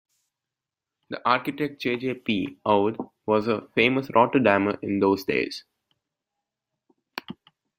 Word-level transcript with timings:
The 1.11 1.21
architect 1.29 1.79
J. 1.79 1.95
J. 1.95 2.15
P. 2.15 2.57
Oud 2.65 2.97
was 3.27 3.47
a 3.47 3.67
famous 3.75 4.07
Rotterdammer 4.07 4.79
in 4.81 4.99
those 4.99 5.25
days. 5.25 5.63